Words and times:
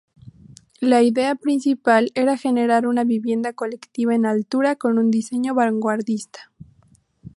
La 0.79 1.03
idea 1.03 1.35
principal 1.35 2.09
era 2.15 2.35
generar 2.35 2.87
una 2.87 3.03
vivienda 3.03 3.53
colectiva 3.53 4.15
en 4.15 4.25
altura 4.25 4.75
con 4.75 4.97
un 4.97 5.11
diseño 5.11 5.53
vanguardista. 5.53 6.51